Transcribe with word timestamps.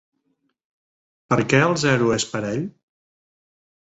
Per 1.33 1.37
què 1.51 1.59
el 1.65 1.77
zero 1.83 2.09
és 2.17 2.27
parell? 2.31 2.65